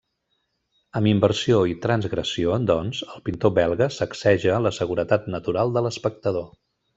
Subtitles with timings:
[0.99, 6.51] Amb inversió i transgressió, doncs, el pintor belga sacseja la seguretat natural de l'espectador.